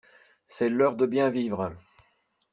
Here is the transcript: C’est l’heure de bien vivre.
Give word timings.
C’est 0.47 0.69
l’heure 0.69 0.95
de 0.95 1.05
bien 1.05 1.29
vivre. 1.29 1.75